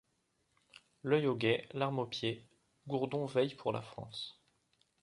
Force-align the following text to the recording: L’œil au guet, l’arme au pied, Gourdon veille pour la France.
L’œil 1.03 1.27
au 1.27 1.35
guet, 1.35 1.69
l’arme 1.75 1.99
au 1.99 2.07
pied, 2.07 2.43
Gourdon 2.87 3.27
veille 3.27 3.53
pour 3.53 3.71
la 3.71 3.83
France. 3.83 4.41